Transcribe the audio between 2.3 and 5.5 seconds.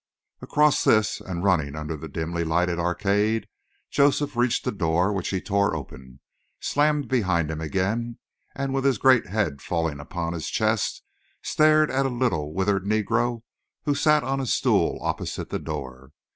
lighted arcade, Joseph reached a door which he